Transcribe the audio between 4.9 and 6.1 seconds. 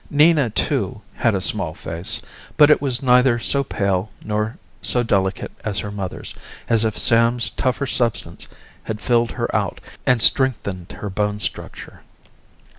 delicate as her